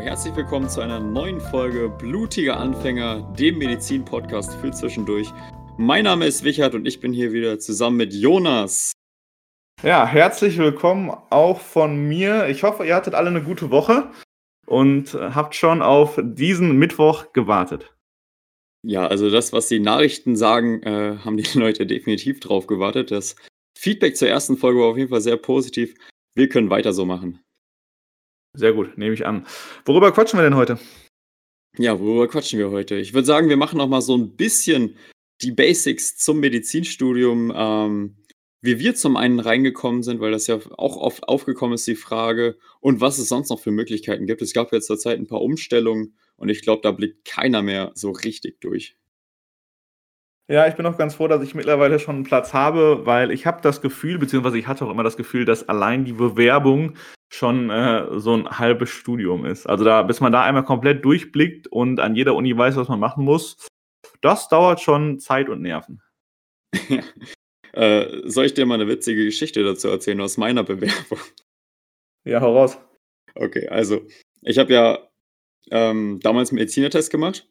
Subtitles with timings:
[0.00, 5.28] herzlich willkommen zu einer neuen Folge Blutiger Anfänger, dem Medizin-Podcast für zwischendurch.
[5.76, 8.92] Mein Name ist Wichert und ich bin hier wieder zusammen mit Jonas.
[9.82, 12.48] Ja, herzlich willkommen auch von mir.
[12.48, 14.10] Ich hoffe, ihr hattet alle eine gute Woche
[14.66, 17.94] und habt schon auf diesen Mittwoch gewartet.
[18.82, 23.10] Ja, also das, was die Nachrichten sagen, äh, haben die Leute definitiv drauf gewartet.
[23.10, 23.36] Das
[23.76, 25.94] Feedback zur ersten Folge war auf jeden Fall sehr positiv.
[26.34, 27.40] Wir können weiter so machen.
[28.52, 29.46] Sehr gut, nehme ich an.
[29.84, 30.78] Worüber quatschen wir denn heute?
[31.78, 32.96] Ja, worüber quatschen wir heute?
[32.96, 34.96] Ich würde sagen, wir machen noch mal so ein bisschen
[35.40, 38.16] die Basics zum Medizinstudium, ähm,
[38.60, 42.58] wie wir zum einen reingekommen sind, weil das ja auch oft aufgekommen ist, die Frage,
[42.80, 44.42] und was es sonst noch für Möglichkeiten gibt.
[44.42, 47.92] Es gab jetzt zur Zeit ein paar Umstellungen und ich glaube, da blickt keiner mehr
[47.94, 48.96] so richtig durch.
[50.48, 53.46] Ja, ich bin auch ganz froh, dass ich mittlerweile schon einen Platz habe, weil ich
[53.46, 56.96] habe das Gefühl, beziehungsweise ich hatte auch immer das Gefühl, dass allein die Bewerbung
[57.32, 59.66] schon äh, so ein halbes Studium ist.
[59.66, 63.00] Also da, bis man da einmal komplett durchblickt und an jeder Uni weiß, was man
[63.00, 63.68] machen muss,
[64.20, 66.02] das dauert schon Zeit und Nerven.
[67.72, 71.18] äh, soll ich dir mal eine witzige Geschichte dazu erzählen aus meiner Bewerbung?
[72.24, 72.78] Ja, hau raus.
[73.34, 74.06] Okay, also
[74.42, 75.10] ich habe ja
[75.70, 77.48] ähm, damals einen Medizinertest gemacht.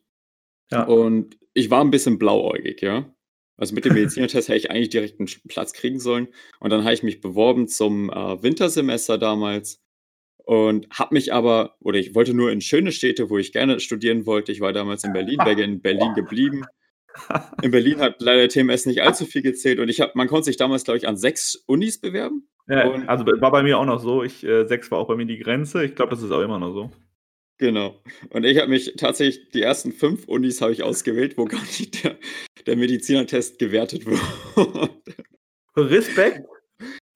[0.71, 0.83] Ja.
[0.83, 3.11] Und ich war ein bisschen blauäugig, ja.
[3.59, 6.29] Also mit dem Medizinertest hätte ich eigentlich direkt einen Platz kriegen sollen.
[6.59, 9.81] Und dann habe ich mich beworben zum äh, Wintersemester damals
[10.45, 14.25] und habe mich aber, oder ich wollte nur in schöne Städte, wo ich gerne studieren
[14.25, 14.51] wollte.
[14.51, 16.65] Ich war damals in Berlin, wäre in Berlin geblieben.
[17.61, 20.57] In Berlin hat leider TMS nicht allzu viel gezählt und ich habe, man konnte sich
[20.57, 22.47] damals, glaube ich, an sechs Unis bewerben.
[22.67, 24.23] Ja, also war bei mir auch noch so.
[24.23, 25.83] Ich, äh, sechs war auch bei mir die Grenze.
[25.83, 26.91] Ich glaube, das ist auch immer noch so.
[27.59, 28.01] Genau.
[28.29, 32.03] Und ich habe mich tatsächlich, die ersten fünf Unis habe ich ausgewählt, wo gar nicht
[32.03, 32.17] der,
[32.65, 34.89] der Medizinertest gewertet wurde.
[35.75, 36.47] Respekt.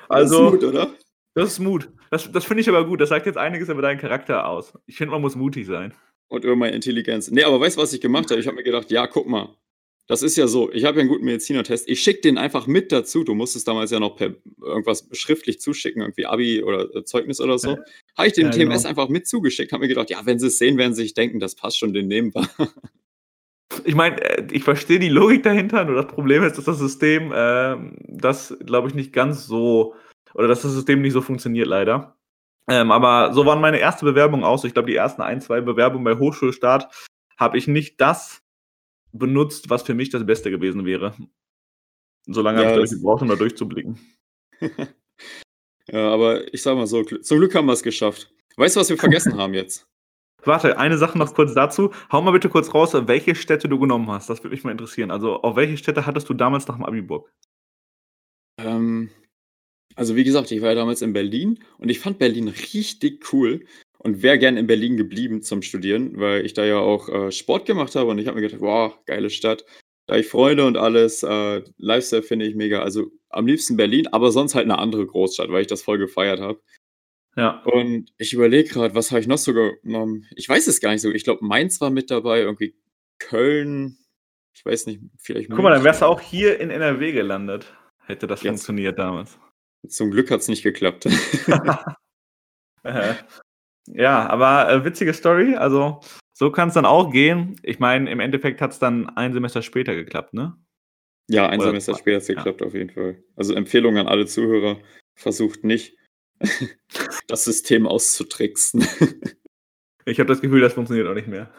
[0.09, 0.95] Also, das ist Mut, oder?
[1.33, 1.89] Das ist Mut.
[2.11, 3.01] Das, das finde ich aber gut.
[3.01, 4.73] Das sagt jetzt einiges über deinen Charakter aus.
[4.85, 5.93] Ich finde, man muss mutig sein.
[6.27, 7.31] Und über meine Intelligenz.
[7.31, 8.39] Nee, aber weißt du, was ich gemacht habe?
[8.39, 9.55] Ich habe mir gedacht, ja, guck mal,
[10.07, 11.87] das ist ja so, ich habe ja einen guten Medizinertest.
[11.87, 13.23] Ich schicke den einfach mit dazu.
[13.23, 17.57] Du musstest damals ja noch per irgendwas schriftlich zuschicken, irgendwie Abi oder äh, Zeugnis oder
[17.57, 17.77] so.
[18.17, 18.89] Habe ich dem ja, TMS genau.
[18.89, 21.39] einfach mit zugeschickt, habe mir gedacht, ja, wenn sie es sehen, werden sie sich denken,
[21.39, 22.47] das passt schon, den nehmen wir.
[23.85, 27.31] Ich meine, äh, ich verstehe die Logik dahinter, nur das Problem ist, dass das System
[27.31, 27.75] äh,
[28.07, 29.95] das, glaube ich, nicht ganz so,
[30.35, 32.15] oder dass das System nicht so funktioniert, leider.
[32.69, 34.63] Ähm, aber so waren meine erste Bewerbung aus.
[34.63, 36.93] Ich glaube, die ersten ein, zwei Bewerbungen bei Hochschulstart
[37.35, 38.42] habe ich nicht das
[39.13, 41.15] benutzt, was für mich das Beste gewesen wäre.
[42.25, 43.99] Solange ja, habe ich gebraucht, um da durchzublicken.
[45.87, 48.33] ja, aber ich sag mal so, zum Glück haben wir es geschafft.
[48.57, 49.87] Weißt du, was wir vergessen haben jetzt?
[50.45, 51.91] Warte, eine Sache noch kurz dazu.
[52.11, 54.29] Hau mal bitte kurz raus, welche Städte du genommen hast.
[54.29, 55.09] Das würde mich mal interessieren.
[55.09, 57.31] Also, auf welche Städte hattest du damals nach dem Abi Bock?
[58.57, 59.09] Ähm,
[59.95, 63.65] also, wie gesagt, ich war ja damals in Berlin und ich fand Berlin richtig cool
[64.03, 67.65] und wäre gern in Berlin geblieben zum Studieren, weil ich da ja auch äh, Sport
[67.65, 69.65] gemacht habe und ich habe mir gedacht, wow, geile Stadt.
[70.05, 72.81] Da ich Freunde und alles, äh, Lifestyle finde ich mega.
[72.81, 76.41] Also am liebsten Berlin, aber sonst halt eine andere Großstadt, weil ich das voll gefeiert
[76.41, 76.61] habe.
[77.37, 77.61] Ja.
[77.63, 80.27] Und ich überlege gerade, was habe ich noch so genommen?
[80.35, 81.09] Ich weiß es gar nicht so.
[81.09, 82.75] Ich glaube, Mainz war mit dabei, irgendwie
[83.17, 83.97] Köln.
[84.53, 85.49] Ich weiß nicht, vielleicht.
[85.49, 87.73] Guck mal, dann wärst du auch hier in NRW gelandet.
[88.05, 88.49] Hätte das Jetzt.
[88.49, 89.39] funktioniert damals.
[89.87, 91.07] Zum Glück hat es nicht geklappt.
[93.87, 95.55] Ja, aber äh, witzige Story.
[95.55, 95.99] Also,
[96.33, 97.59] so kann es dann auch gehen.
[97.63, 100.57] Ich meine, im Endeffekt hat es dann ein Semester später geklappt, ne?
[101.29, 102.67] Ja, ein Oder Semester später hat es geklappt, ja.
[102.67, 103.23] auf jeden Fall.
[103.35, 104.81] Also Empfehlung an alle Zuhörer,
[105.15, 105.97] versucht nicht,
[107.27, 108.81] das System auszutricksen.
[110.05, 111.53] ich habe das Gefühl, das funktioniert auch nicht mehr.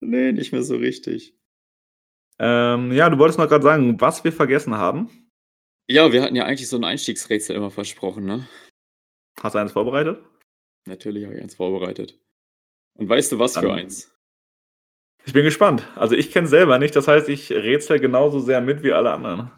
[0.00, 1.34] Nee, nicht mehr so richtig.
[2.38, 5.30] Ähm, ja, du wolltest noch gerade sagen, was wir vergessen haben.
[5.88, 8.46] Ja, wir hatten ja eigentlich so ein Einstiegsrätsel immer versprochen, ne?
[9.40, 10.22] Hast du eines vorbereitet?
[10.86, 12.18] Natürlich habe ich eins vorbereitet.
[12.94, 14.12] Und weißt du was Dann, für eins?
[15.24, 15.86] Ich bin gespannt.
[15.96, 19.50] Also ich kenne selber nicht, das heißt, ich rätsel genauso sehr mit wie alle anderen.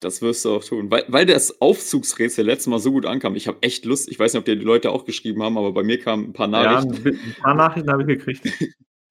[0.00, 0.90] Das wirst du auch tun.
[0.90, 3.34] Weil, weil das Aufzugsrätsel letztes Mal so gut ankam.
[3.34, 4.10] Ich habe echt Lust.
[4.10, 6.32] Ich weiß nicht, ob dir die Leute auch geschrieben haben, aber bei mir kamen ein
[6.34, 7.02] paar Nachrichten.
[7.02, 8.46] Ja, ein paar Nachrichten habe ich gekriegt.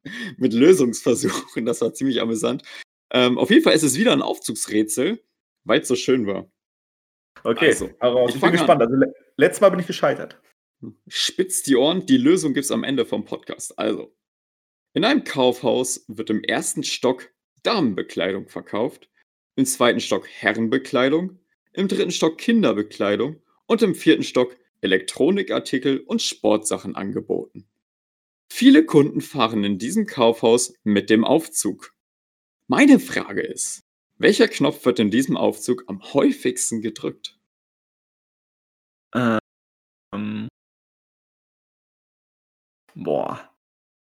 [0.38, 1.66] mit Lösungsversuchen.
[1.66, 2.64] Das war ziemlich amüsant.
[3.12, 5.24] Ähm, auf jeden Fall ist es wieder ein Aufzugsrätsel,
[5.64, 6.46] weil es so schön war.
[7.44, 7.68] Okay,
[8.00, 8.82] also, ich, ich bin gespannt.
[8.82, 8.96] Also,
[9.38, 10.40] letztes Mal bin ich gescheitert.
[11.08, 13.78] Spitzt die Ohren, die Lösung gibt es am Ende vom Podcast.
[13.78, 14.16] Also,
[14.94, 17.32] in einem Kaufhaus wird im ersten Stock
[17.64, 19.10] Damenbekleidung verkauft,
[19.56, 21.40] im zweiten Stock Herrenbekleidung,
[21.74, 27.68] im dritten Stock Kinderbekleidung und im vierten Stock Elektronikartikel und Sportsachen angeboten.
[28.52, 31.94] Viele Kunden fahren in diesem Kaufhaus mit dem Aufzug.
[32.68, 33.84] Meine Frage ist,
[34.18, 37.38] welcher Knopf wird in diesem Aufzug am häufigsten gedrückt?
[39.14, 40.48] Ähm,
[42.96, 43.40] Boah.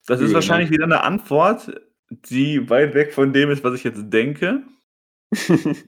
[0.06, 0.36] Das ist ne?
[0.36, 1.72] wahrscheinlich wieder eine Antwort,
[2.10, 4.64] die weit weg von dem ist, was ich jetzt denke.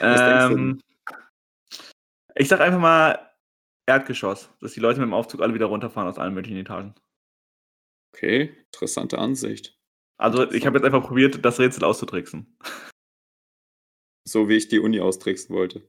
[0.00, 0.80] Ähm,
[2.34, 3.30] ich sag einfach mal
[3.86, 6.94] Erdgeschoss, dass die Leute mit dem Aufzug alle wieder runterfahren aus allen möglichen Etagen.
[8.14, 9.78] Okay, interessante Ansicht.
[10.18, 12.56] Also ich habe jetzt einfach probiert, das Rätsel auszutricksen.
[14.26, 15.88] So wie ich die Uni austricksen wollte.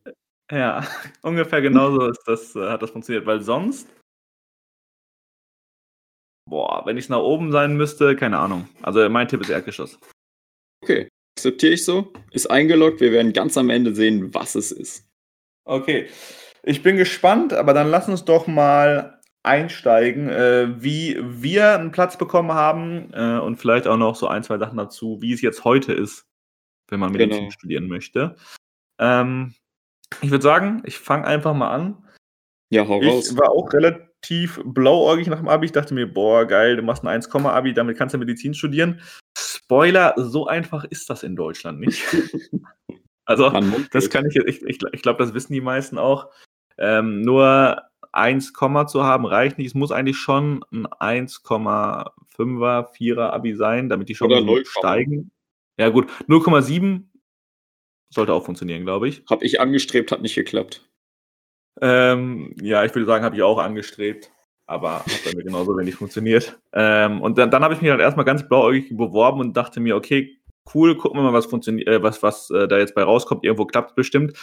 [0.51, 0.85] Ja,
[1.21, 3.87] ungefähr genauso ist das, äh, hat das funktioniert, weil sonst,
[6.49, 8.67] boah, wenn ich es nach oben sein müsste, keine Ahnung.
[8.81, 9.99] Also mein Tipp ist Erdgeschoss.
[10.83, 12.13] Okay, akzeptiere ich so.
[12.31, 13.01] Ist eingeloggt.
[13.01, 15.07] Wir werden ganz am Ende sehen, was es ist.
[15.65, 16.07] Okay,
[16.63, 22.17] ich bin gespannt, aber dann lass uns doch mal einsteigen, äh, wie wir einen Platz
[22.17, 25.63] bekommen haben äh, und vielleicht auch noch so ein, zwei Sachen dazu, wie es jetzt
[25.63, 26.25] heute ist,
[26.89, 27.51] wenn man Medizin Genau.
[27.51, 28.35] studieren möchte.
[28.99, 29.55] Ähm,
[30.21, 32.03] ich würde sagen, ich fange einfach mal an.
[32.69, 33.31] Ja, hau raus.
[33.31, 34.06] Ich war auch relativ
[34.65, 35.65] blauäugig nach dem Abi.
[35.65, 39.01] Ich dachte mir, boah, geil, du machst ein 1-Abi, damit kannst du Medizin studieren.
[39.37, 42.03] Spoiler, so einfach ist das in Deutschland nicht.
[43.25, 43.49] also,
[43.91, 46.31] das kann ich jetzt, ich, ich, ich glaube, das wissen die meisten auch.
[46.77, 47.81] Ähm, nur
[48.11, 48.53] 1,
[48.87, 49.67] zu haben reicht nicht.
[49.67, 55.31] Es muss eigentlich schon ein 1,5er, 4er Abi sein, damit die Chancen 0, steigen.
[55.79, 57.03] Ja, gut, 0,7
[58.09, 59.23] sollte auch funktionieren, glaube ich.
[59.29, 60.87] Hab ich angestrebt, hat nicht geklappt.
[61.81, 64.31] Ähm, ja, ich würde sagen, habe ich auch angestrebt,
[64.65, 66.59] aber hat bei mir genauso wenig funktioniert.
[66.73, 69.95] Ähm, und dann, dann habe ich mich halt erstmal ganz blauäugig beworben und dachte mir,
[69.95, 70.37] okay,
[70.73, 73.43] cool, gucken wir mal, was funktioniert, äh, was, was äh, da jetzt bei rauskommt.
[73.43, 74.33] Irgendwo klappt es bestimmt.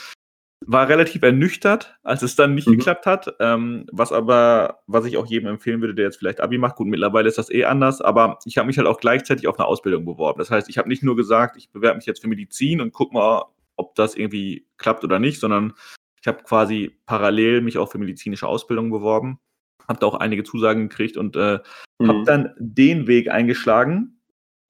[0.66, 2.78] War relativ ernüchtert, als es dann nicht Mhm.
[2.78, 3.34] geklappt hat.
[3.40, 6.76] Ähm, was aber, was ich auch jedem empfehlen würde, der jetzt vielleicht Abi macht.
[6.76, 9.66] Gut, mittlerweile ist das eh anders, aber ich habe mich halt auch gleichzeitig auf eine
[9.66, 10.38] Ausbildung beworben.
[10.38, 13.12] Das heißt, ich habe nicht nur gesagt, ich bewerbe mich jetzt für Medizin und guck
[13.12, 13.44] mal,
[13.76, 15.74] ob das irgendwie klappt oder nicht, sondern
[16.24, 19.40] ich habe quasi parallel mich auch für medizinische Ausbildung beworben,
[19.86, 21.58] habe da auch einige Zusagen gekriegt und äh,
[22.02, 22.24] habe Mhm.
[22.24, 24.22] dann den Weg eingeschlagen,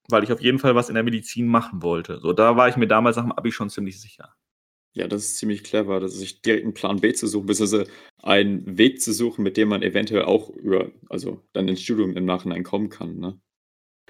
[0.09, 2.19] weil ich auf jeden Fall was in der Medizin machen wollte.
[2.19, 4.35] So, da war ich mir damals nach dem Abi schon ziemlich sicher.
[4.95, 7.87] Ja, das ist ziemlich clever, dass sich direkt einen Plan B zu suchen, beziehungsweise
[8.23, 12.25] einen Weg zu suchen, mit dem man eventuell auch über, also dann ins Studium im
[12.25, 13.41] Nachhinein kommen kann, ne?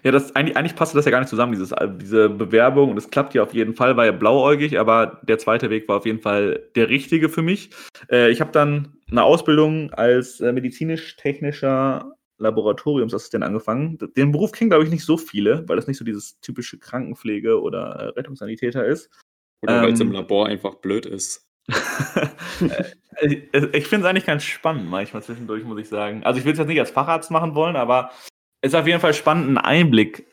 [0.04, 2.90] Ja, das, eigentlich, eigentlich passte das ja gar nicht zusammen, dieses, äh, diese Bewerbung.
[2.90, 5.96] Und es klappt ja auf jeden Fall, war ja blauäugig, aber der zweite Weg war
[5.96, 7.70] auf jeden Fall der richtige für mich.
[8.10, 13.96] Äh, ich habe dann eine Ausbildung als äh, medizinisch-technischer Laboratoriumsassistent angefangen.
[14.14, 17.60] Den Beruf kennen, glaube ich, nicht so viele, weil das nicht so dieses typische Krankenpflege
[17.60, 19.08] oder äh, Rettungssanitäter ist.
[19.62, 20.14] Oder weil es im Ähm.
[20.14, 21.48] Labor einfach blöd ist.
[23.20, 23.36] Äh,
[23.72, 26.24] ich finde es eigentlich ganz spannend, manchmal zwischendurch, muss ich sagen.
[26.24, 28.10] Also ich will es jetzt nicht als Facharzt machen wollen, aber
[28.64, 30.26] ist auf jeden Fall spannend, einen Einblick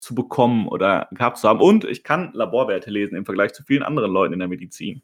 [0.00, 1.60] zu bekommen oder gehabt zu haben.
[1.60, 5.02] Und ich kann Laborwerte lesen im Vergleich zu vielen anderen Leuten in der Medizin.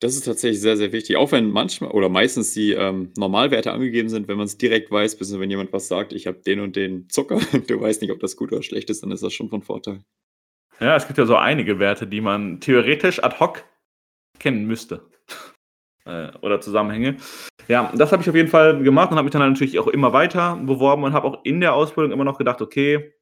[0.00, 1.16] Das ist tatsächlich sehr, sehr wichtig.
[1.16, 5.16] Auch wenn manchmal oder meistens die ähm, Normalwerte angegeben sind, wenn man es direkt weiß,
[5.16, 8.20] bis wenn jemand was sagt, ich habe den und den Zucker, du weißt nicht, ob
[8.20, 10.00] das gut oder schlecht ist, dann ist das schon von Vorteil.
[10.80, 13.64] Ja, es gibt ja so einige Werte, die man theoretisch ad hoc
[14.38, 15.08] kennen müsste.
[16.06, 17.16] Äh, oder Zusammenhänge.
[17.68, 20.12] Ja, das habe ich auf jeden Fall gemacht und habe mich dann natürlich auch immer
[20.12, 23.12] weiter beworben und habe auch in der Ausbildung immer noch gedacht, okay,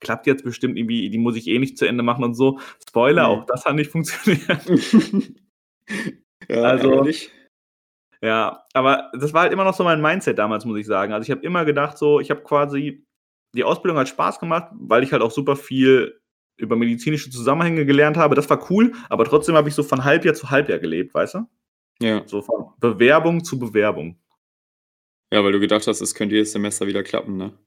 [0.00, 2.60] klappt jetzt bestimmt irgendwie, die muss ich eh nicht zu Ende machen und so.
[2.88, 3.30] Spoiler, Mhm.
[3.42, 4.64] auch das hat nicht funktioniert.
[6.48, 7.30] ja, Also- ärgerlich.
[8.22, 11.12] Ja, aber das war halt immer noch so mein Mindset damals, muss ich sagen.
[11.12, 13.04] Also ich habe immer gedacht, so, ich habe quasi,
[13.54, 16.18] die Ausbildung hat Spaß gemacht, weil ich halt auch super viel
[16.56, 18.34] über medizinische Zusammenhänge gelernt habe.
[18.34, 21.46] Das war cool, aber trotzdem habe ich so von Halbjahr zu Halbjahr gelebt, weißt du?
[22.00, 22.22] Ja.
[22.26, 24.18] So von Bewerbung zu Bewerbung.
[25.32, 27.58] ja, weil du gedacht hast, es könnte jedes Semester wieder klappen, ne?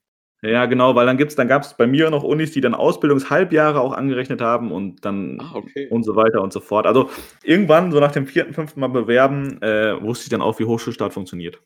[0.44, 3.82] Ja, genau, weil dann gibt's, dann gab es bei mir noch Unis, die dann Ausbildungshalbjahre
[3.82, 5.88] auch angerechnet haben und dann Ah, okay.
[5.90, 6.86] und so weiter und so fort.
[6.86, 7.10] Also
[7.44, 11.12] irgendwann, so nach dem vierten, fünften Mal bewerben, äh, wusste ich dann auch, wie Hochschulstart
[11.12, 11.60] funktioniert.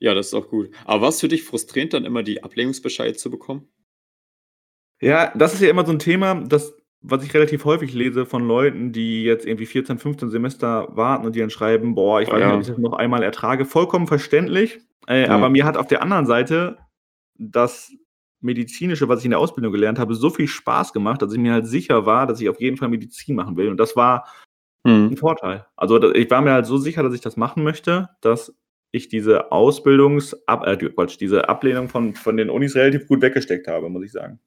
[0.00, 0.70] Ja, das ist auch gut.
[0.84, 3.68] Aber war es für dich frustrierend, dann immer die Ablehnungsbescheide zu bekommen?
[5.00, 6.74] Ja, das ist ja immer so ein Thema, das,
[7.06, 11.36] was ich relativ häufig lese von Leuten, die jetzt irgendwie 14, 15 Semester warten und
[11.36, 12.46] die dann schreiben, boah, ich weiß ja.
[12.46, 13.66] nicht, ob ich das noch einmal ertrage.
[13.66, 14.80] Vollkommen verständlich.
[15.06, 15.30] Äh, Ja.
[15.30, 16.78] Aber mir hat auf der anderen Seite
[17.36, 17.92] das
[18.40, 21.52] Medizinische, was ich in der Ausbildung gelernt habe, so viel Spaß gemacht, dass ich mir
[21.52, 23.68] halt sicher war, dass ich auf jeden Fall Medizin machen will.
[23.68, 24.26] Und das war
[24.86, 25.66] ein Vorteil.
[25.76, 28.54] Also ich war mir halt so sicher, dass ich das machen möchte, dass
[28.92, 33.88] ich diese Ausbildungs äh, Quatsch, diese Ablehnung von, von den Unis relativ gut weggesteckt habe,
[33.88, 34.40] muss ich sagen.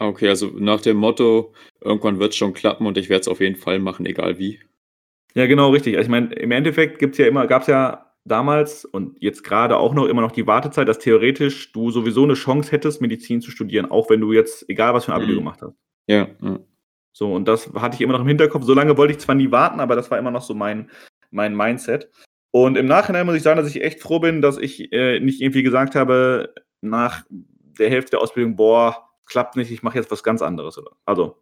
[0.00, 1.52] Okay, also nach dem Motto,
[1.82, 4.58] irgendwann wird es schon klappen und ich werde es auf jeden Fall machen, egal wie.
[5.34, 5.96] Ja, genau, richtig.
[5.96, 9.92] Also ich meine, im Endeffekt gibt's ja immer, gab's ja damals und jetzt gerade auch
[9.92, 13.90] noch immer noch die Wartezeit, dass theoretisch du sowieso eine Chance hättest, Medizin zu studieren,
[13.90, 15.36] auch wenn du jetzt, egal was für ein Abi du Mhm.
[15.38, 15.74] gemacht hast.
[16.06, 16.58] Ja, ja.
[17.12, 18.64] So, und das hatte ich immer noch im Hinterkopf.
[18.64, 20.90] So lange wollte ich zwar nie warten, aber das war immer noch so mein,
[21.30, 22.08] mein Mindset.
[22.52, 25.40] Und im Nachhinein muss ich sagen, dass ich echt froh bin, dass ich äh, nicht
[25.42, 30.22] irgendwie gesagt habe, nach der Hälfte der Ausbildung, boah, klappt nicht, ich mache jetzt was
[30.22, 30.76] ganz anderes.
[30.76, 30.90] Oder?
[31.06, 31.36] Also,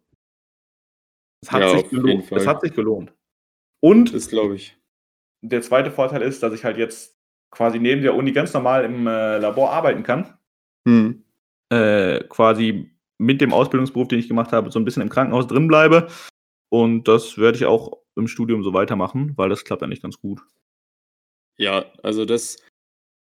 [1.43, 2.31] es hat, Ja, sich gelohnt.
[2.31, 3.13] Es hat sich gelohnt.
[3.81, 4.77] Und Das glaube ich.
[5.41, 7.17] der zweite Vorteil ist, dass ich halt jetzt
[7.51, 10.37] quasi neben der Uni ganz normal im äh, Labor arbeiten kann.
[10.85, 11.23] Mhm.
[11.71, 15.67] Äh, quasi mit dem Ausbildungsberuf, den ich gemacht habe, so ein bisschen im Krankenhaus drin
[15.67, 16.07] bleibe.
[16.69, 20.41] Und das werde ich auch im Studium so weitermachen, weil das klappt eigentlich ganz gut.
[21.57, 22.57] Ja, also das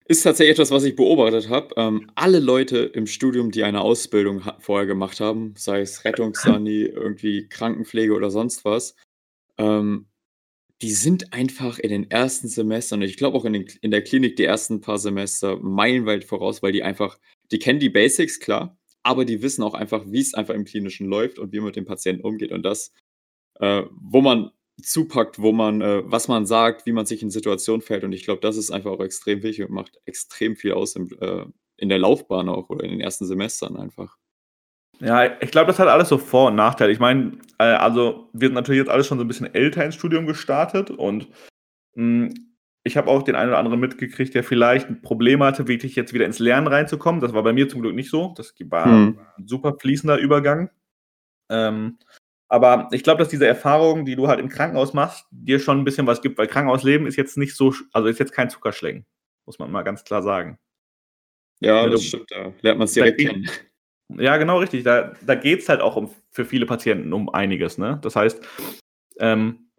[0.08, 1.74] ist tatsächlich etwas, was ich beobachtet habe.
[1.76, 7.46] Ähm, alle Leute im Studium, die eine Ausbildung vorher gemacht haben, sei es Rettungssani, irgendwie
[7.48, 8.96] Krankenpflege oder sonst was,
[9.58, 10.06] ähm,
[10.80, 14.36] die sind einfach in den ersten Semestern, ich glaube auch in den in der Klinik
[14.36, 17.18] die ersten paar Semester meilenweit voraus, weil die einfach
[17.50, 21.38] die kennen die Basics, klar, aber die wissen auch einfach, wie's einfach im Klinischen läuft
[21.38, 22.92] und wie man mit dem Patienten umgeht und das,
[23.60, 27.82] äh, wo man zupackt, wo man äh, was man sagt, wie man sich in Situationen
[27.82, 30.96] verhält und ich glaube, das ist einfach auch extrem wichtig und macht extrem viel aus
[30.96, 31.44] im äh,
[31.76, 34.16] in der Laufbahn auch oder in den ersten Semestern einfach.
[35.00, 36.90] Ja, ich glaube, das hat alles so Vor- und Nachteile.
[36.90, 39.94] Ich meine, äh, also wir sind natürlich jetzt alles schon so ein bisschen älter ins
[39.94, 41.28] Studium gestartet und
[41.94, 42.30] mh,
[42.84, 46.14] ich habe auch den einen oder anderen mitgekriegt, der vielleicht ein Problem hatte, wirklich jetzt
[46.14, 47.20] wieder ins Lernen reinzukommen.
[47.20, 48.34] Das war bei mir zum Glück nicht so.
[48.36, 49.20] Das war Mhm.
[49.36, 50.70] ein super fließender Übergang.
[51.50, 51.98] Ähm,
[52.48, 55.84] aber ich glaube, dass diese Erfahrung, die du halt im Krankenhaus machst, dir schon ein
[55.84, 59.06] bisschen was gibt, weil Krankenhausleben ist jetzt nicht so, also ist jetzt kein Zuckerschlecken,
[59.46, 60.58] muss man mal ganz klar sagen.
[61.60, 63.50] Ja, Ja, das stimmt, da lernt man's da direkt kennen.
[64.16, 64.84] Ja, genau richtig.
[64.84, 67.76] Da, da geht es halt auch um, für viele Patienten um einiges.
[67.76, 67.98] Ne?
[68.00, 68.42] Das heißt,
[69.18, 69.70] ähm,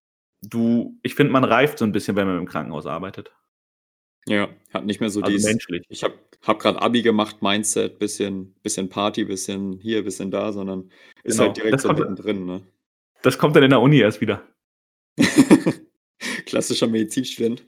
[0.44, 3.34] du, ich finde, man reift so ein bisschen, wenn man im Krankenhaus arbeitet.
[4.28, 5.86] Ja, hat nicht mehr so Also dies menschlich.
[5.90, 10.90] ich habe habe grad Abi gemacht, Mindset, bisschen bisschen Party, bisschen hier, bisschen da, sondern
[11.24, 12.62] ist Genau, halt direkt das so kommt- mittendrin, ne?
[13.22, 14.48] Das kommt dann in der Uni erst wieder.
[16.46, 17.66] Klassischer Medizinstudent.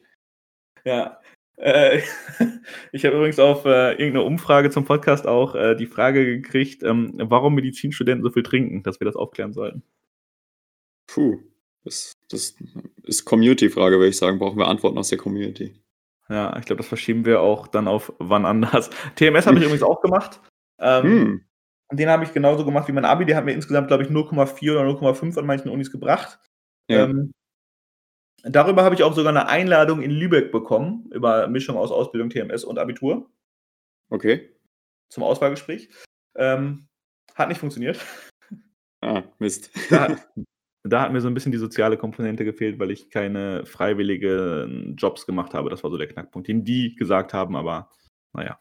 [0.85, 1.19] Ja.
[1.57, 2.01] Äh,
[2.91, 7.13] ich habe übrigens auf äh, irgendeine Umfrage zum Podcast auch äh, die Frage gekriegt, ähm,
[7.17, 9.83] warum Medizinstudenten so viel trinken, dass wir das aufklären sollten.
[11.07, 11.39] Puh,
[11.83, 12.55] das das
[13.03, 14.39] ist Community-Frage, würde ich sagen.
[14.39, 15.75] Brauchen wir Antworten aus der Community.
[16.31, 18.89] Ja, ich glaube, das verschieben wir auch dann auf wann anders.
[19.15, 20.39] TMS habe ich übrigens auch gemacht.
[20.79, 21.45] Ähm, Hm,
[21.91, 23.25] Den habe ich genauso gemacht wie mein Abi.
[23.25, 26.39] Der hat mir insgesamt, glaube ich, 0,4 oder 0,5 an manchen Unis gebracht.
[26.87, 27.03] ja.
[27.05, 27.33] Ähm,
[28.43, 32.63] darüber habe ich auch sogar eine Einladung in Lübeck bekommen, über Mischung aus Ausbildung, TMS
[32.63, 33.29] und Abitur
[34.09, 34.55] Okay.
[35.09, 35.89] zum Auswahlgespräch.
[36.35, 36.87] Ähm,
[37.35, 37.99] hat nicht funktioniert.
[39.01, 39.69] Ah, Mist.
[39.89, 40.15] Da,
[40.83, 45.25] da hat mir so ein bisschen die soziale Komponente gefehlt, weil ich keine freiwilligen Jobs
[45.25, 45.69] gemacht habe.
[45.69, 47.89] Das war so der Knackpunkt, den die gesagt haben, aber
[48.33, 48.59] naja.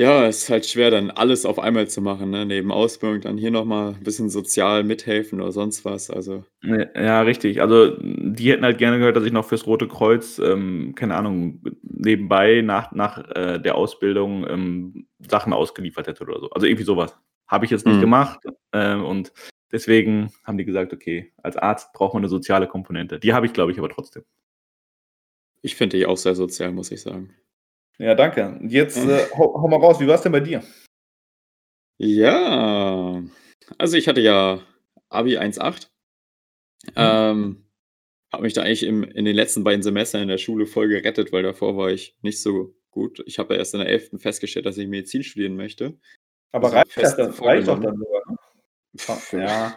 [0.00, 2.46] Ja, es ist halt schwer, dann alles auf einmal zu machen, ne?
[2.46, 6.08] Neben Ausbildung dann hier noch mal 'n bisschen sozial mithelfen oder sonst was.
[6.08, 7.60] Also Ja, richtig.
[7.60, 11.62] Also, die hätten halt gerne gehört, dass ich noch fürs Rote Kreuz, ähm, keine Ahnung,
[11.82, 16.50] nebenbei nach nach, äh, der Ausbildung, ähm, Sachen ausgeliefert hätte oder so.
[16.50, 17.16] Also, irgendwie sowas.
[17.46, 18.00] Habe ich jetzt nicht Mhm.
[18.00, 18.40] gemacht,
[18.72, 19.32] ähm, und
[19.72, 23.52] deswegen haben die gesagt: „Okay, als Arzt braucht man 'ne soziale Komponente.“ Die habe ich,
[23.52, 24.24] glaube ich, aber trotzdem.
[25.64, 27.34] Ich finde dich auch sehr sozial, muss ich sagen.
[27.98, 28.58] Ja, danke.
[28.60, 30.62] Und jetzt, äh, hau hau mal raus, wie war's denn bei dir?
[32.00, 33.20] Ja,
[33.76, 34.60] also ich hatte ja
[35.08, 35.90] Abi 1,8.
[36.86, 36.92] Mhm.
[36.96, 37.64] Ähm,
[38.32, 41.32] habe mich da eigentlich im in den letzten beiden Semestern in der Schule voll gerettet,
[41.32, 43.22] weil davor war ich nicht so gut.
[43.26, 44.18] Ich habe ja erst in der 11.
[44.20, 45.98] festgestellt, dass ich Medizin studieren möchte.
[46.52, 48.36] Aber Also reicht fest das dann reicht doch dann sogar, ne?
[49.32, 49.76] Ja.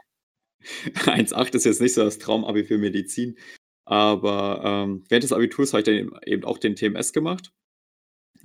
[1.06, 3.38] 1,8 ist jetzt nicht so das Traumabi für Medizin,
[3.86, 7.52] aber, ähm, während des Abiturs habe ich dann eben auch den TMS gemacht.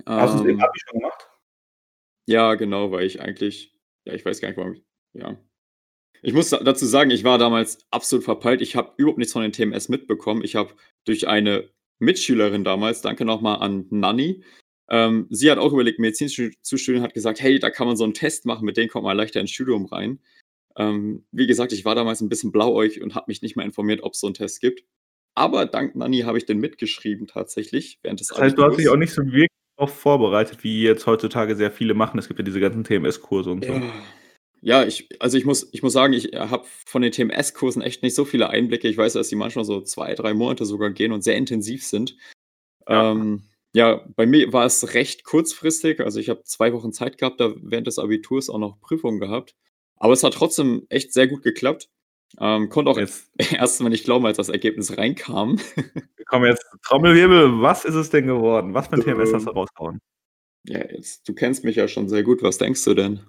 [0.05, 1.29] Hast du's im Ähm Abi schon gemacht?
[2.27, 3.73] Ja, genau, weil ich eigentlich
[4.05, 5.37] ja, ich weiß gar nicht, warum ich ja.
[6.23, 8.61] Ich muss da dazu sagen, ich war damals absolut verpeilt.
[8.61, 10.43] Ich habe überhaupt nichts von den TMS mitbekommen.
[10.43, 10.73] Ich habe
[11.05, 11.69] durch eine
[11.99, 14.43] Mitschülerin damals, danke noch mal an Nanni,
[14.89, 18.05] ähm, sie hat auch überlegt, Medizin zu studieren, hat gesagt: „Hey, da kann man so
[18.05, 20.19] 'n Test machen, mit dem kommt man leichter ins Studium rein.“
[20.77, 24.03] Ähm, wie gesagt, ich war damals 'n bisschen blauäugig und habe mich nicht mehr informiert,
[24.03, 24.83] ob's so 'n Test gibt.
[25.35, 28.89] Aber dank Nanni habe ich den mitgeschrieben tatsächlich während des Das heißt, du hast dich
[28.89, 32.17] auch nicht so wirklich drauf vorbereitet, wie jetzt heutzutage sehr viele machen.
[32.19, 33.73] Es gibt ja diese ganzen TMS-Kurse und so.
[33.73, 33.81] Ja.
[34.61, 38.15] Ja, ich also ich muss ich muss sagen, ich habe von den TMS-Kursen echt nicht
[38.15, 38.87] so viele Einblicke.
[38.89, 42.17] Ich weiß, dass die manchmal so 2, 3 Monate sogar gehen und sehr intensiv sind.
[42.89, 43.11] Ja.
[43.11, 43.43] Ähm,
[43.73, 46.01] ja, bei mir war es recht kurzfristig.
[46.01, 49.55] Also, ich habe 2 Wochen Zeit gehabt, da während des Abiturs auch noch Prüfungen gehabt.
[49.99, 51.89] Aber es hat trotzdem echt sehr gut geklappt.
[52.39, 55.59] Ähm, konnte auch Jetzt erst mal nicht glauben, als das Ergebnis reinkam.
[56.27, 58.73] komm jetzt, Trommelwirbel, was ist es denn geworden?
[58.73, 59.57] Was für 'n TMS hast du Ähm.
[59.57, 59.99] rausgehauen?
[60.65, 62.43] Ja, jetzt du kennst mich ja schon sehr gut.
[62.43, 63.21] Was denkst du denn?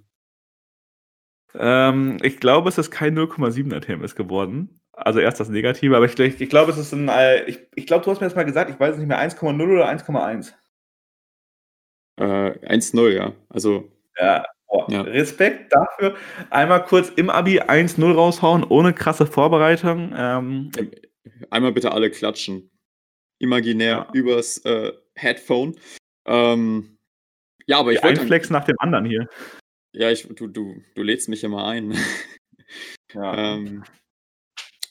[1.55, 4.81] Ähm, ich glaube, es ist kein 0,7er TMS geworden.
[4.93, 7.87] Also, erst das Negative, aber ich gl ich glaube, es ist 'n, äh ich ich
[7.87, 10.55] glaube, du hast mir das mal gesagt, ich weiß es nicht mehr, 1,0 oder 1,1?
[12.19, 13.33] Äh, 1-0, ja.
[13.49, 13.91] Also.
[14.17, 15.03] Ja, boah, ja.
[15.03, 16.17] Respekt dafür.
[16.51, 20.13] Einmal kurz im Abi 1-0 raushauen, ohne krasse Vorbereitung.
[20.17, 20.71] Ähm,
[21.51, 22.71] Einmal bitte alle klatschen.
[23.39, 24.11] Imaginär ja.
[24.13, 25.77] übers äh, Headphone.
[26.27, 26.99] Ähm,
[27.67, 28.21] ja, aber ich wollte.
[28.21, 29.29] Ein Flex nach dem anderen hier.
[29.93, 31.97] Ja, ich, du, du, du lädst mich immer ein.
[33.15, 33.55] Ja.
[33.55, 33.85] ähm,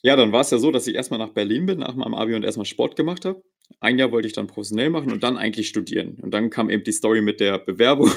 [0.02, 2.34] ja, dann war es ja so, dass ich erstmal nach Berlin bin, nach meinem Abi
[2.34, 3.44] und erstmal Sport gemacht habe.
[3.80, 6.18] Ein Jahr wollte ich dann professionell machen und dann eigentlich studieren.
[6.20, 8.10] Und dann kam eben die Story mit der Bewerbung,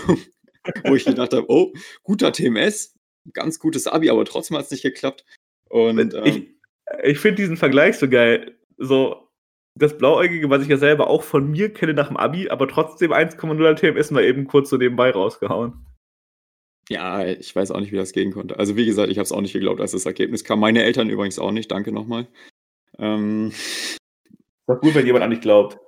[0.84, 2.94] wo ich gedacht habe, oh, guter TMS,
[3.32, 5.24] ganz gutes Abi, aber trotzdem hat es nicht geklappt.
[5.68, 6.48] Und, ähm, ich
[7.02, 8.58] ich finde diesen Vergleich so geil.
[8.76, 9.28] So,
[9.78, 13.12] das Blauäugige, was ich ja selber auch von mir kenne nach dem Abi, aber trotzdem
[13.12, 15.86] 1,0 TMS mal eben kurz so nebenbei rausgehauen.
[16.88, 18.58] Ja, ich weiß auch nicht, wie das gehen konnte.
[18.58, 20.58] Also wie gesagt, ich habe es auch nicht geglaubt, als das Ergebnis kam.
[20.58, 21.70] Meine Eltern übrigens auch nicht.
[21.70, 22.26] Danke nochmal.
[22.98, 23.98] Ähm, ist
[24.66, 25.78] doch gut, wenn jemand an dich glaubt.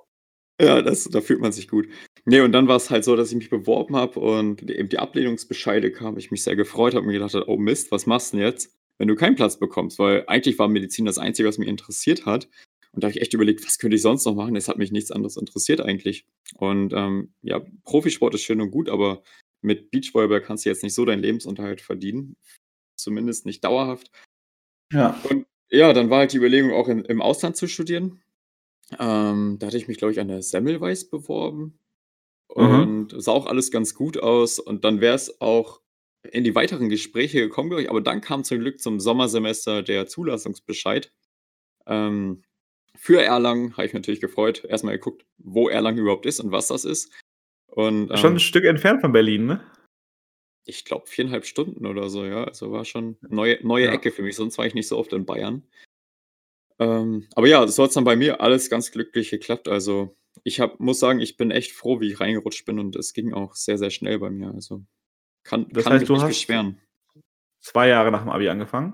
[0.61, 1.87] Ja, das, da fühlt man sich gut.
[2.25, 4.99] Nee, und dann war es halt so, dass ich mich beworben habe und eben die
[4.99, 6.17] Ablehnungsbescheide kamen.
[6.17, 8.45] Ich mich sehr gefreut habe und mir gedacht habe, oh Mist, was machst du denn
[8.45, 9.99] jetzt, wenn du keinen Platz bekommst?
[9.99, 12.47] Weil eigentlich war Medizin das Einzige, was mich interessiert hat.
[12.91, 14.55] Und da habe ich echt überlegt, was könnte ich sonst noch machen?
[14.55, 16.27] Es hat mich nichts anderes interessiert eigentlich.
[16.55, 19.23] Und ähm, ja, Profisport ist schön und gut, aber
[19.61, 22.37] mit Beachvolleyball kannst du jetzt nicht so deinen Lebensunterhalt verdienen.
[22.95, 24.11] Zumindest nicht dauerhaft.
[24.91, 25.19] Ja.
[25.27, 28.21] Und ja, dann war halt die Überlegung, auch in, im Ausland zu studieren.
[28.99, 31.79] Ähm, da hatte ich mich, glaube ich, an der Semmelweis beworben.
[32.55, 32.63] Mhm.
[32.63, 33.19] Und mhm.
[33.19, 34.59] sah auch alles ganz gut aus.
[34.59, 35.81] Und dann wäre es auch
[36.31, 37.89] in die weiteren Gespräche gekommen, glaube ich.
[37.89, 41.11] Aber dann kam zum Glück zum Sommersemester der Zulassungsbescheid.
[41.85, 42.43] Ähm,
[42.95, 44.63] für Erlangen habe ich natürlich gefreut.
[44.63, 47.11] Erstmal geguckt, wo Erlangen überhaupt ist und was das ist.
[47.67, 49.61] Und, ähm, schon ein Stück entfernt von Berlin, ne?
[50.65, 52.43] Ich glaube viereinhalb Stunden oder so, ja.
[52.43, 53.91] Also war schon neue, neue ja.
[53.91, 55.63] Ecke für mich, sonst war ich nicht so oft in Bayern.
[56.79, 59.67] Ähm, aber ja, so hat es dann bei mir alles ganz glücklich geklappt.
[59.67, 63.13] Also ich hab, muss sagen, ich bin echt froh, wie ich reingerutscht bin und es
[63.13, 64.53] ging auch sehr, sehr schnell bei mir.
[64.53, 64.83] Also
[65.43, 66.79] kann, das kann heißt, mich du nicht beschweren.
[67.59, 68.93] Zwei Jahre nach dem Abi angefangen?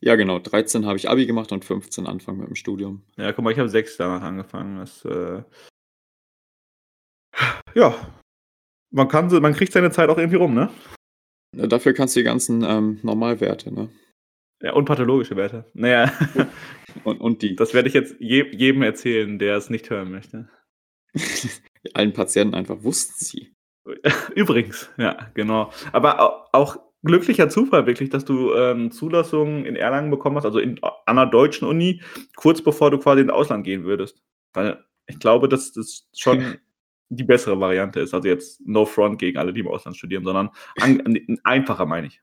[0.00, 0.38] Ja, genau.
[0.38, 3.04] 13 habe ich Abi gemacht und 15 Anfang mit dem Studium.
[3.16, 4.78] Ja, guck mal, ich habe sechs danach angefangen.
[4.78, 5.42] Das äh,
[7.74, 7.94] ja,
[8.90, 10.70] man, kann, man kriegt seine Zeit auch irgendwie rum, ne?
[11.52, 13.88] Dafür kannst du die ganzen ähm, Normalwerte, ne?
[14.60, 15.64] Ja, und pathologische Werte.
[15.74, 16.12] Naja.
[17.04, 17.54] und, und die.
[17.54, 20.48] Das werde ich jetzt je, jedem erzählen, der es nicht hören möchte.
[21.94, 23.54] Allen Patienten einfach wussten sie.
[24.34, 25.70] Übrigens, ja, genau.
[25.92, 30.82] Aber auch glücklicher Zufall wirklich, dass du ähm, Zulassung in Erlangen bekommen hast, also in,
[30.82, 32.02] an einer deutschen Uni,
[32.36, 34.20] kurz bevor du quasi ins Ausland gehen würdest.
[34.52, 36.58] Weil ich glaube, dass das schon
[37.08, 38.12] die bessere Variante ist.
[38.12, 42.20] Also jetzt no front gegen alle, die im Ausland studieren, sondern an, einfacher, meine ich.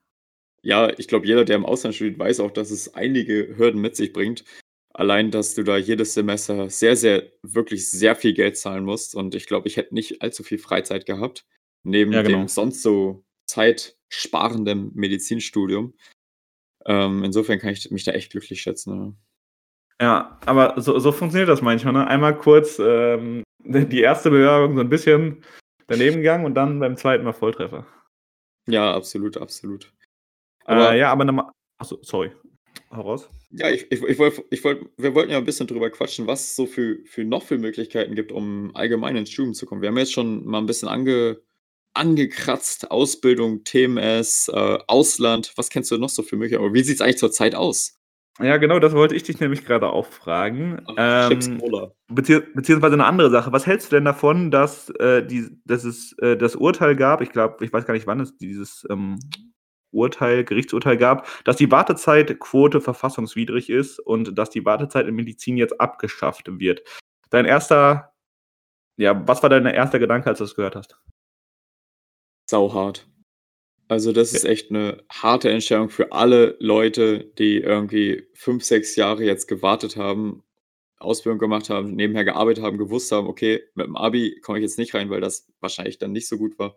[0.65, 3.95] Ja, ich glaube, jeder, der im Ausland studiert, weiß auch, dass es einige Hürden mit
[3.95, 4.43] sich bringt.
[4.91, 9.13] Allein, dass du da jedes Semester sehr, sehr, wirklich sehr viel Geld zahlen musst.
[9.13, 11.45] Und ich glaube, ich hätte nicht allzu viel Freizeit gehabt,
[11.83, 12.39] neben ja, genau.
[12.39, 15.93] dem sonst so zeitsparenden Medizinstudium.
[16.87, 18.97] Ähm, insofern kann ich mich da echt glücklich schätzen.
[18.97, 19.15] Ne?
[20.01, 21.93] Ja, aber so, so funktioniert das manchmal.
[21.93, 22.07] Ne?
[22.07, 25.43] Einmal kurz ähm, die erste Bewerbung so ein bisschen
[25.85, 27.85] daneben gegangen und dann beim zweiten Mal Volltreffer.
[28.67, 29.94] Ja, absolut, absolut.
[30.65, 31.51] Aber äh, ja, aber nochmal.
[31.77, 32.31] Achso, sorry.
[32.91, 33.29] Hau raus.
[33.51, 36.41] Ja, ich, ich, ich wollte, ich wollt, wir wollten ja ein bisschen drüber quatschen, was
[36.41, 39.81] es so für, für noch für Möglichkeiten gibt, um allgemein ins Studium zu kommen.
[39.81, 41.41] Wir haben jetzt schon mal ein bisschen ange,
[41.93, 45.53] angekratzt, Ausbildung, TMS, äh, Ausland.
[45.55, 46.65] Was kennst du noch so für Möglichkeiten?
[46.65, 47.99] Aber wie sieht es eigentlich zurzeit aus?
[48.41, 50.85] Ja, genau, das wollte ich dich nämlich gerade auch fragen.
[50.97, 51.61] Ähm,
[52.09, 53.53] bezieh beziehungsweise eine andere Sache.
[53.53, 57.29] Was hältst du denn davon, dass, äh, die, dass es äh, das Urteil gab, ich
[57.31, 59.17] glaube, ich weiß gar nicht, wann es dieses ähm,
[59.95, 65.79] Urteil, Gerichtsurteil gab, dass die Wartezeitquote verfassungswidrig ist und dass die Wartezeit in Medizin jetzt
[65.79, 66.83] abgeschafft wird.
[67.29, 68.13] Dein erster,
[68.97, 70.97] ja, was war dein erster Gedanke, als du das gehört hast?
[72.49, 73.07] Sauhart.
[73.87, 79.23] Also das ist echt eine harte Entscheidung für alle Leute, die irgendwie fünf, sechs Jahre
[79.23, 80.43] jetzt gewartet haben,
[80.97, 84.79] Ausbildung gemacht haben, nebenher gearbeitet haben, gewusst haben, okay, mit dem Abi komme ich jetzt
[84.79, 86.75] nicht rein, weil das wahrscheinlich dann nicht so gut war.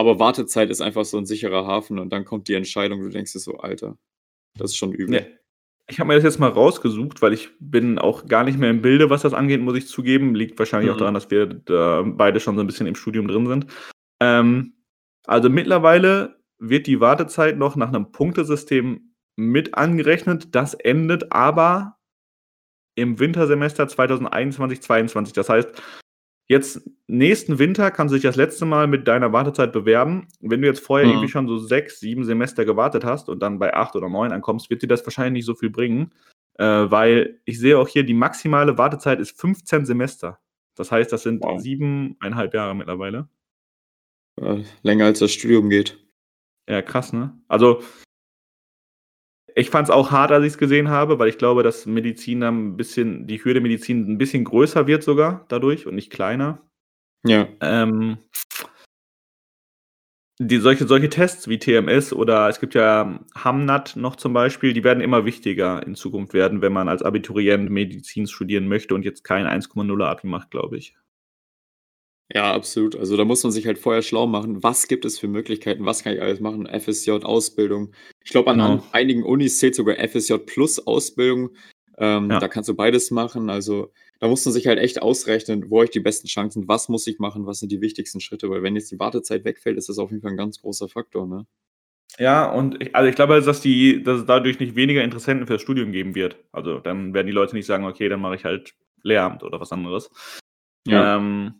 [0.00, 3.34] Aber Wartezeit ist einfach so ein sicherer Hafen und dann kommt die Entscheidung, du denkst
[3.34, 3.98] dir so, Alter,
[4.56, 5.16] das ist schon übel.
[5.16, 5.26] Ja.
[5.88, 8.80] Ich habe mir das jetzt mal rausgesucht, weil ich bin auch gar nicht mehr im
[8.80, 10.34] Bilde, was das angeht, muss ich zugeben.
[10.34, 10.94] Liegt wahrscheinlich mhm.
[10.94, 13.66] auch daran, dass wir da beide schon so ein bisschen im Studium drin sind.
[14.22, 14.72] Ähm,
[15.26, 20.54] also mittlerweile wird die Wartezeit noch nach einem Punktesystem mit angerechnet.
[20.54, 21.98] Das endet aber
[22.94, 25.34] im Wintersemester 2021-22.
[25.34, 25.70] Das heißt,
[26.50, 30.26] jetzt nächsten Winter kannst du dich das letzte Mal mit deiner Wartezeit bewerben.
[30.40, 31.12] Wenn du jetzt vorher mhm.
[31.12, 34.68] irgendwie schon so sechs, sieben Semester gewartet hast und dann bei acht oder neun ankommst,
[34.68, 36.12] wird dir das wahrscheinlich nicht so viel bringen,
[36.58, 40.40] äh, weil ich sehe auch hier, die maximale Wartezeit ist 15 Semester.
[40.74, 41.60] Das heißt, das sind wow.
[41.60, 43.28] siebeneinhalb Jahre mittlerweile.
[44.82, 46.04] länger als das Studium geht.
[46.68, 47.32] Ja, krass, ne?
[47.46, 47.82] Also,
[49.60, 52.40] ich fand es auch hart, als ich es gesehen habe, weil ich glaube, dass Medizin
[52.40, 56.62] dann ein bisschen, die Hürde Medizin ein bisschen größer wird sogar dadurch und nicht kleiner.
[57.24, 57.48] Ja.
[57.60, 58.18] Ähm,
[60.42, 64.84] die, solche, solche Tests wie TMS oder es gibt ja HAMNAT noch zum Beispiel, die
[64.84, 69.22] werden immer wichtiger in Zukunft werden, wenn man als Abiturient Medizin studieren möchte und jetzt
[69.22, 70.96] kein 1,0 Abi macht, glaube ich.
[72.32, 72.94] Ja, absolut.
[72.96, 76.04] Also da muss man sich halt vorher schlau machen, was gibt es für Möglichkeiten, was
[76.04, 77.92] kann ich alles machen, FSJ, Ausbildung.
[78.24, 78.84] Ich glaube, an, Genau.
[78.92, 81.50] einigen Unis zählt sogar FSJ plus Ausbildung.
[81.98, 82.38] Ähm, Ja.
[82.38, 83.50] Da kannst du beides machen.
[83.50, 87.06] Also da muss man sich halt echt ausrechnen, wo ich die besten Chancen, was muss
[87.08, 88.48] ich machen, was sind die wichtigsten Schritte.
[88.48, 91.26] Weil wenn jetzt die Wartezeit wegfällt, ist das auf jeden Fall ein ganz großer Faktor.
[91.26, 91.46] Ne?
[92.18, 95.54] Ja, und ich, also ich glaube, dass, die, dass es dadurch nicht weniger Interessenten für
[95.54, 96.36] das Studium geben wird.
[96.52, 99.72] Also dann werden die Leute nicht sagen, okay, dann mache ich halt Lehramt oder was
[99.72, 100.10] anderes.
[100.88, 101.54] Ähm,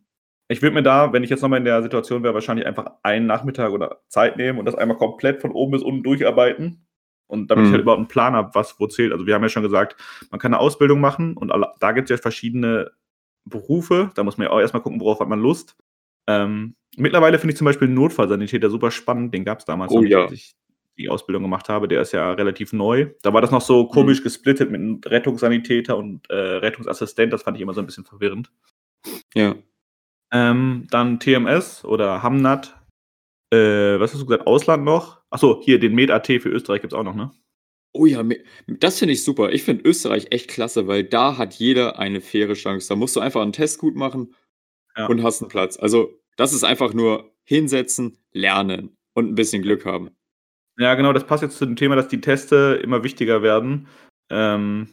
[0.50, 3.26] ich würde mir da, wenn ich jetzt nochmal in der Situation wäre, wahrscheinlich einfach einen
[3.26, 6.86] Nachmittag oder Zeit nehmen und das einmal komplett von oben bis unten durcharbeiten.
[7.26, 7.74] Und damit ich Mhm.
[7.74, 9.12] halt überhaupt einen Plan habe, was wo zählt.
[9.12, 9.96] Also wir haben ja schon gesagt,
[10.32, 12.90] man kann eine Ausbildung machen und da gibt es ja verschiedene
[13.44, 14.10] Berufe.
[14.14, 15.76] Da muss man ja auch erstmal gucken, worauf hat man Lust.
[16.26, 19.32] Ähm, mittlerweile finde ich zum Beispiel Notfallsanitäter super spannend.
[19.32, 20.22] Den gab es damals Oh ja.
[20.24, 20.54] als ich
[20.98, 21.86] die Ausbildung gemacht habe.
[21.86, 23.10] Der ist ja relativ neu.
[23.22, 27.32] Da war das noch so komisch gesplittet mit einem Rettungssanitäter und äh, Rettungsassistent.
[27.32, 28.50] Das fand ich immer so ein bisschen verwirrend.
[29.34, 29.54] Ja.
[30.32, 32.76] Ähm, dann TMS oder Hamnat.
[33.52, 34.46] Äh, was hast du gesagt?
[34.46, 35.20] Ausland noch?
[35.30, 37.30] Achso, hier den Med.at für Österreich gibt es auch noch, ne?
[37.92, 38.22] Oh ja,
[38.68, 39.50] das finde ich super.
[39.52, 42.88] Ich finde Österreich echt klasse, weil da hat jeder eine faire Chance.
[42.88, 44.34] Da musst du einfach einen Test gut machen
[44.96, 45.06] Ja.
[45.06, 45.76] und hast einen Platz.
[45.76, 50.10] Also, das ist einfach nur hinsetzen, lernen und ein bisschen Glück haben.
[50.78, 53.88] Ja, genau, das passt jetzt zu dem Thema, dass die Teste immer wichtiger werden.
[54.30, 54.88] Ähm,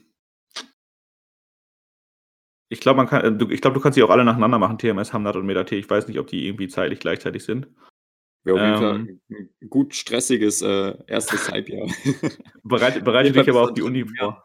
[2.70, 4.78] ich glaube, man kann, äh, du- ich glaube, du kannst die auch alle nacheinander machen,
[4.78, 5.72] TMS, Hamnat und Med.at.
[5.72, 7.68] Ich weiß nicht, ob die irgendwie zeitlich gleichzeitig sind.
[8.44, 9.20] Wäre auf jeden Ähm.
[9.30, 11.88] Fall ein gut stressiges äh, erstes Halbjahr.
[12.64, 14.44] Bereite, bereite dich aber auf die Uni vor.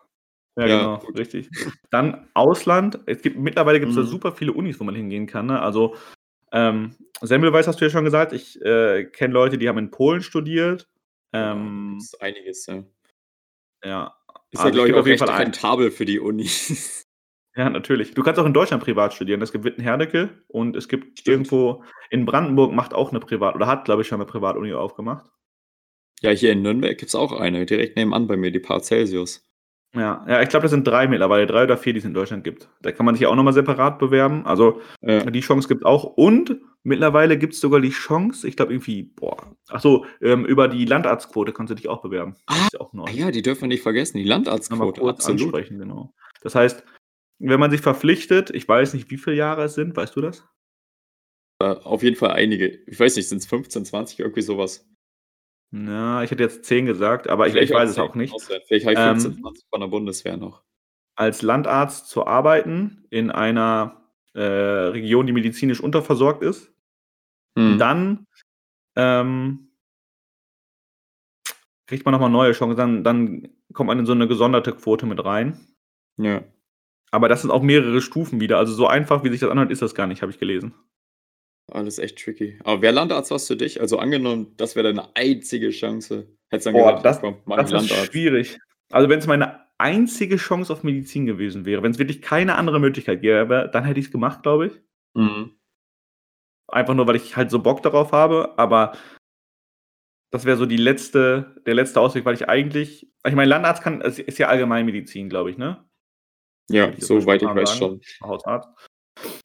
[0.56, 1.18] Ja, Ja, genau, gut.
[1.18, 1.48] richtig.
[1.90, 3.00] Dann Ausland.
[3.06, 4.06] Es gibt, mittlerweile gibt es da Mhm.
[4.06, 5.46] super viele Unis, wo man hingehen kann.
[5.46, 5.60] Ne?
[5.60, 5.96] Also,
[6.52, 8.32] ähm, Semmelweis hast du ja schon gesagt.
[8.32, 10.88] Ich äh, kenne Leute, die haben in Polen studiert.
[11.32, 12.82] Ähm, das ist einiges, ja.
[13.84, 14.14] ja,
[14.50, 17.01] Ist Also, ja, glaube ich, auf jeden Fall rentabel für die Unis.
[17.56, 18.14] ja, natürlich.
[18.14, 19.42] Du kannst auch in Deutschland privat studieren.
[19.42, 21.50] Es gibt Witten-Herdecke und es gibt Stimmt.
[21.52, 25.26] irgendwo in Brandenburg macht auch eine Privat- oder hat, glaube ich, schon eine Privatuni aufgemacht.
[26.22, 29.44] ja, hier in Nürnberg gibt es auch eine, direkt nebenan bei mir, die Par Celsius.
[29.94, 32.44] Ja, ja ich glaube, das sind drei mittlerweile, drei oder vier, die es in Deutschland
[32.44, 32.68] gibt.
[32.80, 34.46] Da kann man sich ja auch nochmal separat bewerben.
[34.46, 35.20] Also, Ja.
[35.24, 36.04] Die Chance gibt es auch.
[36.04, 39.36] Und mittlerweile gibt es sogar die Chance, ich glaube irgendwie, boah,
[39.68, 42.36] ach so, ähm, über die Landarztquote kannst du dich auch bewerben.
[42.50, 42.92] Ist ja auch.
[42.94, 45.42] Ah ja, die dürfen wir nicht vergessen, die Landarztquote, absolut.
[45.42, 46.14] ansprechen, genau.
[46.42, 46.82] Das heißt,
[47.42, 50.46] wenn man sich verpflichtet, ich weiß nicht, wie viele Jahre es sind, weißt du das?
[51.60, 52.68] Äh, auf jeden Fall einige.
[52.86, 54.88] Ich weiß nicht, sind es 15, 20, irgendwie sowas.
[55.70, 58.32] Na, ich hätte jetzt 10 gesagt, aber ich, ich weiß es 10 auch nicht.
[58.34, 58.66] Auswärts.
[58.68, 60.62] Vielleicht habe ich Ähm, 15, 20 von der Bundeswehr noch.
[61.14, 64.02] Als Landarzt zu arbeiten in einer
[64.34, 66.72] äh, Region, die medizinisch unterversorgt ist,
[67.58, 67.76] Hm.
[67.78, 68.26] dann
[68.96, 69.72] ähm,
[71.86, 72.76] kriegt man nochmal neue Chancen.
[72.76, 75.74] Dann, dann kommt man in so eine gesonderte Quote mit rein.
[76.16, 76.42] Ja.
[77.12, 78.58] Aber das sind auch mehrere Stufen wieder.
[78.58, 80.74] Also so einfach, wie sich das anhört, ist das gar nicht, habe ich gelesen.
[81.70, 82.58] Alles echt tricky.
[82.64, 83.80] Aber wer Landarzt warst für dich?
[83.80, 86.26] Also angenommen, das wäre deine einzige Chance.
[86.50, 88.06] Hättest du dann Boah, gesagt, das- komm, mach Das ist Landarzt.
[88.12, 88.58] schwierig.
[88.90, 92.80] Also wenn es meine einzige Chance auf Medizin gewesen wäre, wenn es wirklich keine andere
[92.80, 94.80] Möglichkeit gäbe, dann hätte ich es gemacht, glaube ich.
[95.14, 95.52] Mhm.
[96.68, 98.58] Einfach nur, weil ich halt so Bock darauf habe.
[98.58, 98.92] Aber
[100.30, 104.00] das wäre so die letzte, der letzte Ausweg, weil ich eigentlich, ich meine, Landarzt kann,
[104.00, 105.84] es ist ja Allgemeinmedizin, glaube ich, ne?
[106.72, 108.00] Ja, soweit ich weiß sagen.
[108.20, 108.28] schon.
[108.28, 108.68] Hausarzt.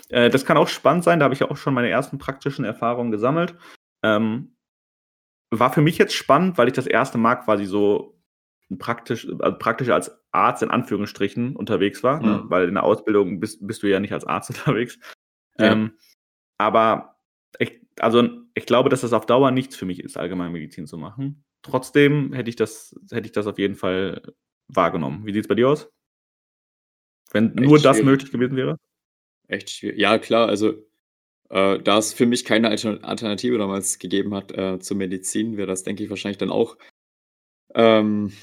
[0.09, 2.65] Äh, das kann auch spannend sein, da habe ich ja auch schon meine ersten praktischen
[2.65, 3.55] Erfahrungen gesammelt.
[4.03, 4.55] Ähm,
[5.51, 8.19] war für mich jetzt spannend, weil ich das erste Mal quasi so
[8.79, 12.43] praktisch, also praktisch als Arzt in Anführungsstrichen unterwegs war, ne?
[12.43, 12.49] Mhm.
[12.49, 14.99] weil in der Ausbildung bist, bist du ja nicht als Arzt unterwegs.
[15.57, 15.71] Ja.
[15.71, 15.97] Ähm,
[16.57, 17.17] aber
[17.59, 21.43] ich, also ich glaube, dass das auf Dauer nichts für mich ist, Allgemeinmedizin zu machen.
[21.61, 24.21] Trotzdem hätte ich das, hätte ich das auf jeden Fall
[24.67, 25.25] wahrgenommen.
[25.25, 25.89] Wie sieht es bei dir aus?
[27.31, 28.05] Wenn Echt nur das schwierig.
[28.11, 28.77] möglich gewesen wäre?
[29.47, 29.99] Echt schwierig.
[29.99, 30.73] Ja, klar, also
[31.49, 35.67] äh, da es für mich keine Alter- Alternative damals gegeben hat äh, zur Medizin, wäre
[35.67, 36.77] das, denke ich, wahrscheinlich dann auch
[37.75, 38.33] ähm,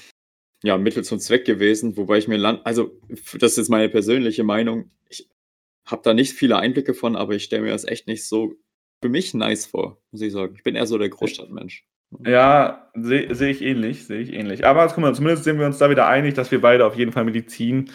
[0.62, 2.98] ja, Mittel zum Zweck gewesen, wobei ich mir land, also
[3.38, 5.28] das ist jetzt meine persönliche Meinung, ich
[5.86, 8.54] habe da nicht viele Einblicke von, aber ich stelle mir das echt nicht so
[9.02, 10.54] für mich nice vor, muss ich sagen.
[10.56, 11.84] Ich bin eher so der Großstadtmensch.
[12.24, 14.64] Ja, sehe seh ich ähnlich, sehe ich ähnlich.
[14.64, 17.12] Aber guck mal, zumindest sind wir uns da wieder einig, dass wir beide auf jeden
[17.12, 17.90] Fall Medizin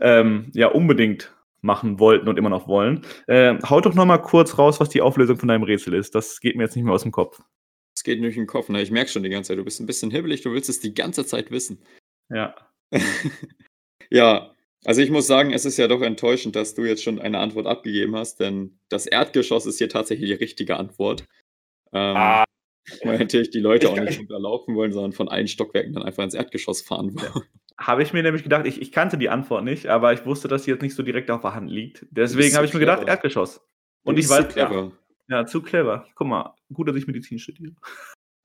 [0.00, 3.02] ähm, ja unbedingt machen wollten und immer noch wollen.
[3.26, 6.14] Äh, haut doch noch mal kurz raus, was die Auflösung von deinem Rätsel ist.
[6.14, 7.40] Das geht mir jetzt nicht mehr aus dem Kopf.
[7.96, 8.82] Es geht nicht in den Kopf, ne?
[8.82, 10.94] Ich merke schon die ganze Zeit, du bist ein bisschen hibbelig, du willst es die
[10.94, 11.82] ganze Zeit wissen.
[12.28, 12.54] Ja.
[14.10, 14.54] ja,
[14.84, 17.66] also ich muss sagen, es ist ja doch enttäuschend, dass du jetzt schon eine Antwort
[17.66, 21.24] abgegeben hast, denn das Erdgeschoss ist hier tatsächlich die richtige Antwort.
[21.92, 22.44] Ähm, ah.
[23.02, 26.34] Weil natürlich die Leute auch nicht runterlaufen wollen, sondern von allen Stockwerken dann einfach ins
[26.34, 27.44] Erdgeschoss fahren wollen.
[27.78, 30.64] Habe ich mir nämlich gedacht, ich, ich kannte die Antwort nicht, aber ich wusste, dass
[30.64, 32.06] sie jetzt nicht so direkt auf der Hand liegt.
[32.10, 33.60] Deswegen habe ich mir gedacht, Erdgeschoss.
[34.04, 34.92] Und ich weiß, clever.
[35.28, 36.06] Ja, ja, zu clever.
[36.14, 37.72] Guck mal, gut, dass ich Medizin studiere.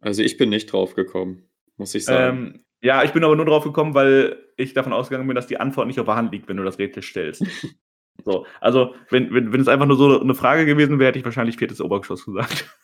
[0.02, 1.44] Also ich bin nicht drauf gekommen,
[1.78, 2.38] muss ich sagen.
[2.38, 5.60] Ähm, ja, ich bin aber nur drauf gekommen, weil ich davon ausgegangen bin, dass die
[5.60, 7.44] Antwort nicht auf der Hand liegt, wenn du das Rätsel stellst.
[8.26, 11.26] so, also wenn, wenn, wenn es einfach nur so eine Frage gewesen wäre, hätte ich
[11.26, 12.78] wahrscheinlich viertes Obergeschoss gesagt.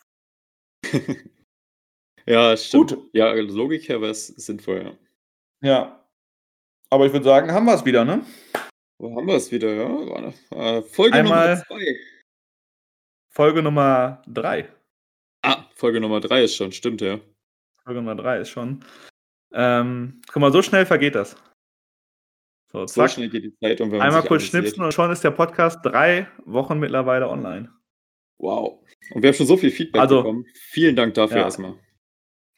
[2.26, 2.92] ja, stimmt.
[2.92, 3.10] Gut.
[3.14, 4.98] Ja, Logik her wäre es sinnvoll, ja.
[5.68, 6.05] Ja.
[6.90, 8.26] Aber ich würde sagen, haben wir es wieder, ne?
[8.98, 10.34] Wo haben wir es wieder, ja?
[10.52, 11.96] Äh, Folge Einmal Nummer zwei.
[13.30, 14.70] Folge Nummer drei.
[15.42, 17.20] Ah, Folge Nummer drei ist schon, stimmt, ja.
[17.84, 18.84] Folge Nummer drei ist schon.
[19.54, 21.36] Ähm, guck mal, so schnell vergeht das.
[22.72, 23.80] So, so schnell geht die Zeit.
[23.82, 27.70] Und wenn Einmal kurz schnipsen und schon ist der Podcast drei Wochen mittlerweile online.
[28.38, 28.84] Wow.
[29.12, 30.46] Und wir haben schon so viel Feedback also, bekommen.
[30.56, 31.44] Vielen Dank dafür ja.
[31.44, 31.76] erstmal.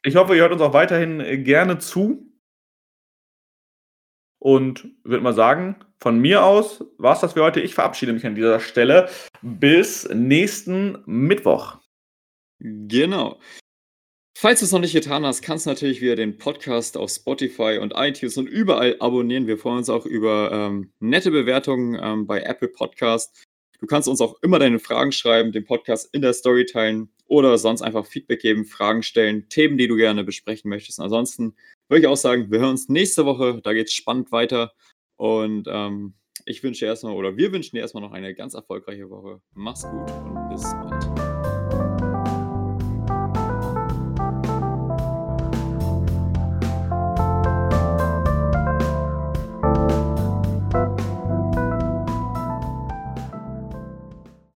[0.03, 2.26] Ich hoffe, ihr hört uns auch weiterhin äh, gerne zu.
[4.47, 7.59] Und würde mal sagen, von mir aus war es das für heute.
[7.59, 9.09] Ich verabschiede mich an dieser Stelle.
[9.41, 11.79] Bis nächsten Mittwoch.
[12.59, 13.41] Genau.
[14.37, 17.79] Falls du es noch nicht getan hast, kannst du natürlich wieder den Podcast auf Spotify
[17.81, 19.47] und iTunes und überall abonnieren.
[19.47, 23.43] Wir freuen uns auch über ähm, nette Bewertungen ähm, bei Apple Podcast.
[23.81, 27.57] Du kannst uns auch immer deine Fragen schreiben, den Podcast in der Story teilen oder
[27.57, 31.01] sonst einfach Feedback geben, Fragen stellen, Themen, die du gerne besprechen möchtest.
[31.01, 31.53] ansonsten
[31.89, 33.61] würde ich auch sagen, wir hören uns nächste Woche.
[33.63, 34.73] Da geht es spannend weiter.
[35.17, 39.41] Und ähm, ich wünsche erstmal, oder wir wünschen dir erstmal noch eine ganz erfolgreiche Woche.
[39.53, 41.26] Mach's gut und bis bald.